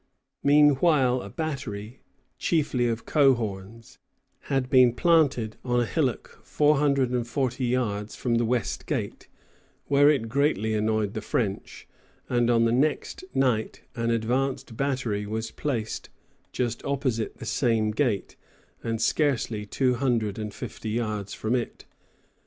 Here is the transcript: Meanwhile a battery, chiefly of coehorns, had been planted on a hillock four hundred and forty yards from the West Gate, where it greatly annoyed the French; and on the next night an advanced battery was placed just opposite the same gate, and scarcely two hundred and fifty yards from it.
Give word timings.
Meanwhile 0.41 1.21
a 1.21 1.29
battery, 1.29 2.01
chiefly 2.39 2.87
of 2.87 3.05
coehorns, 3.05 3.99
had 4.49 4.67
been 4.67 4.95
planted 4.95 5.57
on 5.63 5.79
a 5.79 5.85
hillock 5.85 6.39
four 6.43 6.77
hundred 6.77 7.11
and 7.11 7.27
forty 7.27 7.65
yards 7.65 8.15
from 8.15 8.33
the 8.33 8.43
West 8.45 8.87
Gate, 8.87 9.27
where 9.85 10.09
it 10.09 10.27
greatly 10.27 10.73
annoyed 10.73 11.13
the 11.13 11.21
French; 11.21 11.87
and 12.27 12.49
on 12.49 12.65
the 12.65 12.71
next 12.71 13.23
night 13.35 13.83
an 13.95 14.09
advanced 14.09 14.75
battery 14.75 15.27
was 15.27 15.51
placed 15.51 16.09
just 16.51 16.83
opposite 16.83 17.37
the 17.37 17.45
same 17.45 17.91
gate, 17.91 18.35
and 18.83 18.99
scarcely 19.03 19.67
two 19.67 19.93
hundred 19.93 20.39
and 20.39 20.51
fifty 20.51 20.89
yards 20.89 21.35
from 21.35 21.53
it. 21.53 21.85